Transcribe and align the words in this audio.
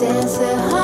dance 0.00 0.38
the 0.38 0.79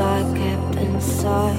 I 0.00 0.22
kept 0.34 0.76
inside. 0.76 1.58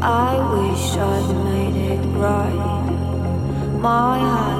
I 0.00 0.32
wish 0.54 0.96
I'd 0.96 1.28
made 1.44 1.76
it 1.92 2.02
right. 2.16 3.78
My 3.80 4.18
heart 4.18 4.53